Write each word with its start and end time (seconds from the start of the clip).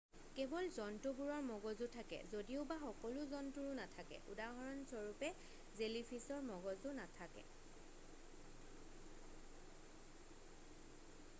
"কেৱল 0.37 0.67
জন্তুবোৰৰ 0.75 1.41
মগজু 1.47 1.87
থাকে 1.95 2.17
যদিওবা 2.31 2.77
সকলো 2.83 3.25
জন্তুৰো 3.33 3.75
নাথাকে; 3.79 4.17
উদাহৰণস্বৰূপে 4.35 5.29
জেলিফিছৰ 5.81 6.41
মগজু 6.47 6.95
নাথাকে।"" 7.01 7.45